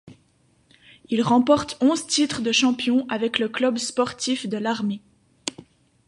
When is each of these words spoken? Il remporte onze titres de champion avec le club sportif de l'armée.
Il 1.11 1.21
remporte 1.21 1.77
onze 1.79 2.07
titres 2.07 2.41
de 2.41 2.51
champion 2.51 3.05
avec 3.07 3.37
le 3.37 3.47
club 3.49 3.77
sportif 3.77 4.49
de 4.49 4.57
l'armée. 4.57 4.99